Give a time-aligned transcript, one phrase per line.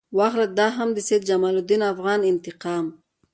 [0.17, 2.85] واخله دا هم د سید جمال الدین افغاني انتقام.